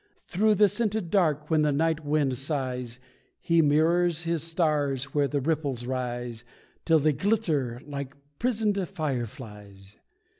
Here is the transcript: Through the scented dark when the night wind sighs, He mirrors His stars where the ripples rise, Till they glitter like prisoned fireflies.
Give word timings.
Through 0.25 0.55
the 0.55 0.67
scented 0.67 1.11
dark 1.11 1.51
when 1.51 1.61
the 1.61 1.71
night 1.71 2.03
wind 2.03 2.35
sighs, 2.35 2.97
He 3.39 3.61
mirrors 3.61 4.23
His 4.23 4.41
stars 4.41 5.13
where 5.13 5.27
the 5.27 5.41
ripples 5.41 5.85
rise, 5.85 6.43
Till 6.85 6.97
they 6.97 7.13
glitter 7.13 7.79
like 7.85 8.15
prisoned 8.39 8.79
fireflies. 8.89 9.97